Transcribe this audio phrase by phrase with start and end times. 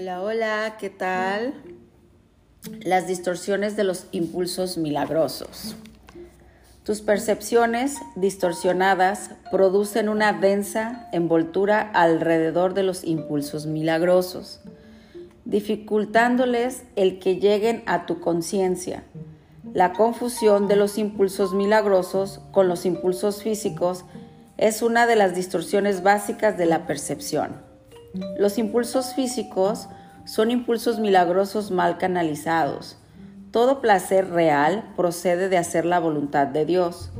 [0.00, 1.52] Hola, hola, ¿qué tal?
[2.80, 5.76] Las distorsiones de los impulsos milagrosos.
[6.84, 14.62] Tus percepciones distorsionadas producen una densa envoltura alrededor de los impulsos milagrosos,
[15.44, 19.04] dificultándoles el que lleguen a tu conciencia.
[19.74, 24.06] La confusión de los impulsos milagrosos con los impulsos físicos
[24.56, 27.69] es una de las distorsiones básicas de la percepción.
[28.38, 29.88] Los impulsos físicos
[30.24, 32.98] son impulsos milagrosos mal canalizados.
[33.52, 37.12] Todo placer real procede de hacer la voluntad de Dios.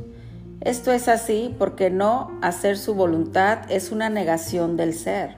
[0.61, 5.35] Esto es así porque no hacer su voluntad es una negación del ser.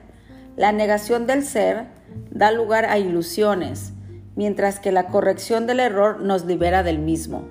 [0.56, 1.86] La negación del ser
[2.30, 3.92] da lugar a ilusiones,
[4.36, 7.44] mientras que la corrección del error nos libera del mismo.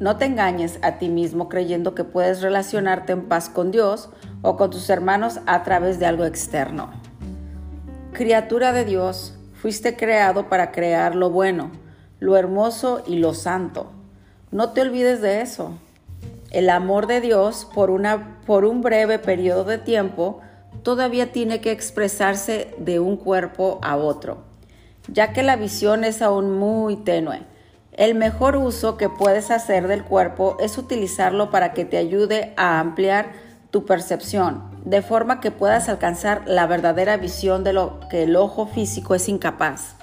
[0.00, 4.10] No te engañes a ti mismo creyendo que puedes relacionarte en paz con Dios
[4.42, 6.90] o con tus hermanos a través de algo externo.
[8.12, 11.70] Criatura de Dios, fuiste creado para crear lo bueno,
[12.18, 13.92] lo hermoso y lo santo.
[14.50, 15.78] No te olvides de eso.
[16.50, 20.40] El amor de Dios por, una, por un breve periodo de tiempo
[20.82, 24.38] todavía tiene que expresarse de un cuerpo a otro,
[25.06, 27.42] ya que la visión es aún muy tenue.
[27.92, 32.80] El mejor uso que puedes hacer del cuerpo es utilizarlo para que te ayude a
[32.80, 33.32] ampliar
[33.70, 38.66] tu percepción, de forma que puedas alcanzar la verdadera visión de lo que el ojo
[38.66, 39.96] físico es incapaz.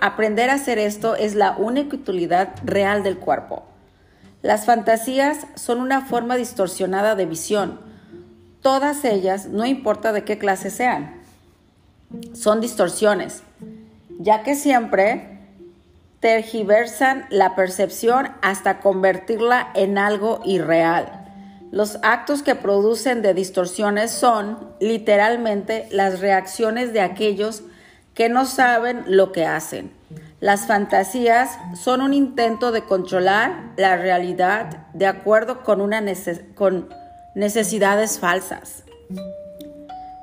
[0.00, 3.64] Aprender a hacer esto es la única utilidad real del cuerpo.
[4.40, 7.80] Las fantasías son una forma distorsionada de visión.
[8.62, 11.20] Todas ellas, no importa de qué clase sean,
[12.34, 13.42] son distorsiones,
[14.20, 15.40] ya que siempre
[16.20, 21.23] tergiversan la percepción hasta convertirla en algo irreal.
[21.74, 27.64] Los actos que producen de distorsiones son literalmente las reacciones de aquellos
[28.14, 29.90] que no saben lo que hacen.
[30.38, 35.90] Las fantasías son un intento de controlar la realidad de acuerdo con,
[36.54, 36.88] con
[37.34, 38.84] necesidades falsas.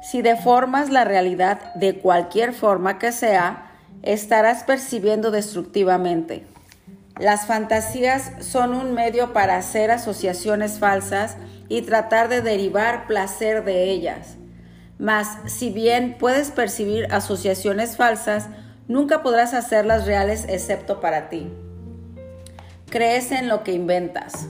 [0.10, 6.46] Si deformas la realidad de cualquier forma que sea, estarás percibiendo destructivamente.
[7.20, 11.38] Las fantasías son un medio para hacer asociaciones falsas
[11.70, 14.38] y tratar de derivar placer de ellas.
[14.98, 18.48] Mas, si bien puedes percibir asociaciones falsas,
[18.88, 21.52] nunca podrás hacerlas reales excepto para ti.
[22.90, 24.48] Crees en lo que inventas.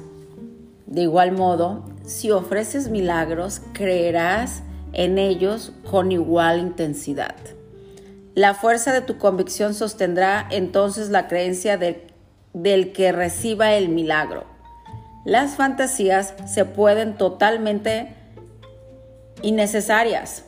[0.88, 4.64] De igual modo, si ofreces milagros, creerás
[4.94, 7.36] en ellos con igual intensidad.
[8.34, 12.11] La fuerza de tu convicción sostendrá entonces la creencia de
[12.54, 14.46] del que reciba el milagro.
[15.26, 18.16] Las fantasías se pueden totalmente
[19.42, 20.46] innecesarias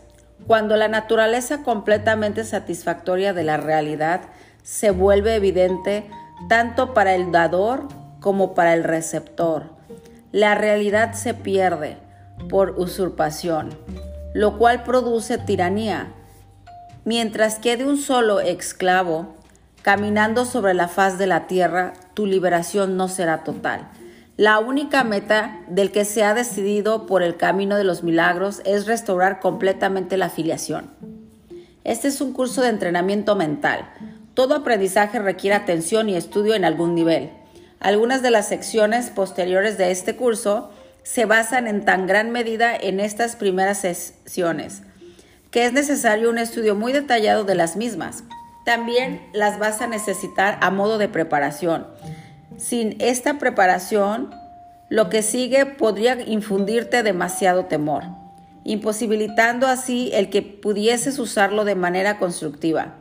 [0.47, 4.22] cuando la naturaleza completamente satisfactoria de la realidad
[4.64, 6.09] se vuelve evidente
[6.50, 7.88] tanto para el dador
[8.20, 9.72] como para el receptor.
[10.31, 11.97] La realidad se pierde
[12.50, 13.78] por usurpación,
[14.34, 16.12] lo cual produce tiranía,
[17.06, 19.35] mientras quede un solo esclavo
[19.83, 23.88] Caminando sobre la faz de la tierra, tu liberación no será total.
[24.38, 28.88] La única meta del que se ha decidido por el camino de los milagros es
[28.88, 30.89] restaurar completamente la afiliación.
[31.83, 33.88] Este es un curso de entrenamiento mental.
[34.33, 37.29] Todo aprendizaje requiere atención y estudio en algún nivel.
[37.79, 40.72] Algunas de las secciones posteriores de este curso
[41.03, 44.81] se basan en tan gran medida en estas primeras sesiones
[45.53, 48.23] que es necesario un estudio muy detallado de las mismas.
[48.66, 51.88] También las vas a necesitar a modo de preparación.
[52.57, 54.34] Sin esta preparación,
[54.90, 58.03] lo que sigue podría infundirte demasiado temor,
[58.63, 62.96] imposibilitando así el que pudieses usarlo de manera constructiva.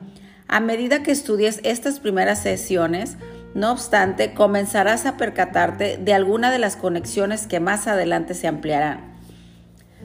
[0.48, 3.16] A medida que estudies estas primeras sesiones,
[3.54, 9.12] no obstante, comenzarás a percatarte de alguna de las conexiones que más adelante se ampliarán.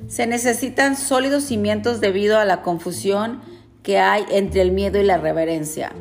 [0.07, 3.41] Se necesitan sólidos cimientos debido a la confusión
[3.87, 5.93] que hay entre el miedo y la reverencia,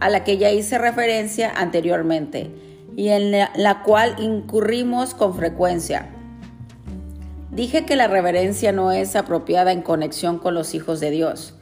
[0.00, 2.50] a la que ya hice referencia anteriormente
[2.96, 6.08] y en la, cual incurrimos con frecuencia.
[7.52, 11.54] Dije que la reverencia no es apropiada en conexión con los hijos de Dios,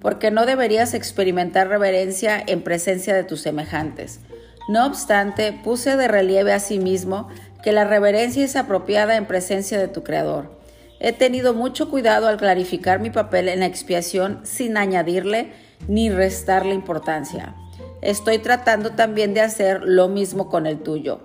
[0.00, 4.18] porque no deberías experimentar reverencia en presencia de tus semejantes.
[4.68, 7.28] No obstante, puse de relieve a sí mismo
[7.62, 10.61] que la reverencia es apropiada en presencia de tu Creador
[11.04, 15.52] He tenido mucho cuidado al clarificar mi papel en la expiación sin añadirle
[15.88, 17.56] ni restarle importancia.
[18.02, 21.22] Estoy tratando también de hacer lo mismo con el tuyo.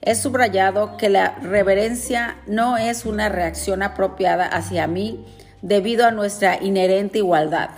[0.00, 5.26] He subrayado que la reverencia no es una reacción apropiada hacia mí
[5.60, 7.68] debido a nuestra inherente igualdad.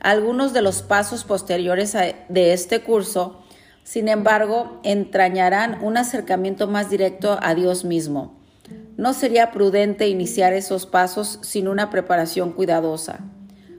[0.00, 1.94] Algunos de los pasos posteriores
[2.30, 3.42] de este curso,
[3.84, 8.39] sin embargo, entrañarán un acercamiento más directo a Dios mismo.
[9.00, 13.20] No sería prudente iniciar esos pasos sin una preparación cuidadosa,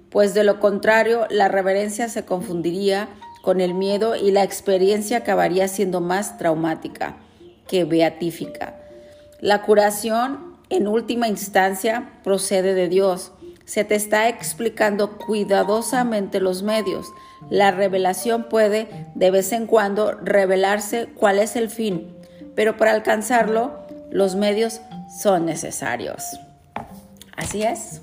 [0.10, 3.08] pues de lo contrario la reverencia se confundiría
[3.44, 7.18] con el miedo y la experiencia acabaría siendo más traumática
[7.68, 8.80] que beatífica.
[9.42, 13.32] La curación, en última instancia, procede de Dios.
[13.64, 17.06] Se te está explicando cuidadosamente los medios.
[17.52, 22.12] La revelación puede, de vez en cuando, revelarse cuál es el fin,
[22.56, 24.82] pero para alcanzarlo, los medios
[25.12, 26.40] son necesarios.
[27.36, 28.02] Así es.